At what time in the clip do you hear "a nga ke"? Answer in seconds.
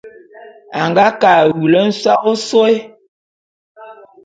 0.79-1.29